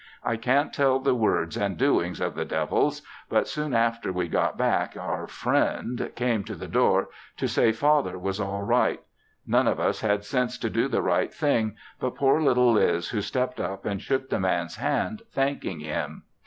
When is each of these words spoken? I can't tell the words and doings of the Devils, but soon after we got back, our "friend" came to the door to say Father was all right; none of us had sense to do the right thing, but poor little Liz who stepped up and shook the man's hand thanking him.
I 0.23 0.35
can't 0.35 0.73
tell 0.73 0.97
the 0.97 1.13
words 1.13 1.55
and 1.55 1.77
doings 1.77 2.19
of 2.19 2.33
the 2.33 2.43
Devils, 2.43 3.03
but 3.29 3.47
soon 3.47 3.71
after 3.75 4.11
we 4.11 4.27
got 4.27 4.57
back, 4.57 4.97
our 4.99 5.27
"friend" 5.27 6.11
came 6.15 6.43
to 6.45 6.55
the 6.55 6.67
door 6.67 7.09
to 7.37 7.47
say 7.47 7.71
Father 7.71 8.17
was 8.17 8.39
all 8.39 8.63
right; 8.63 8.99
none 9.45 9.67
of 9.67 9.79
us 9.79 10.01
had 10.01 10.25
sense 10.25 10.57
to 10.57 10.71
do 10.71 10.87
the 10.87 11.03
right 11.03 11.31
thing, 11.31 11.75
but 11.99 12.15
poor 12.15 12.41
little 12.41 12.71
Liz 12.73 13.09
who 13.09 13.21
stepped 13.21 13.59
up 13.59 13.85
and 13.85 14.01
shook 14.01 14.31
the 14.31 14.39
man's 14.39 14.77
hand 14.77 15.21
thanking 15.31 15.81
him. 15.81 16.23